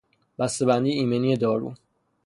بسته 0.37 0.63
بندی 0.69 0.91
ایمنی 0.99 1.31
دارو 1.41 1.69